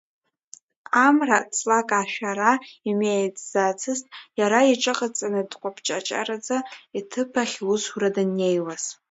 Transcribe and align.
Амра 1.05 1.37
ҵлак 1.55 1.89
ашәара 2.01 2.51
имҩеиӡацызт, 2.89 4.05
иара 4.39 4.59
иҽыҟаҵаны, 4.71 5.41
дкәаԥҷаҷараӡа 5.51 6.57
иҭыԥахь 6.99 7.57
усура 7.73 8.09
даннеиуаз. 8.15 8.83